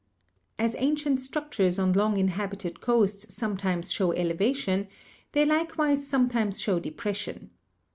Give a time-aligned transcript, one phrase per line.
[0.57, 4.87] As ancient structures on long inhabited coasts some times show elevation,
[5.33, 7.51] they likewise sometimes show de pression.